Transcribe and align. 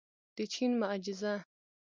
د 0.35 0.37
چین 0.53 0.71
معجزه. 0.81 1.35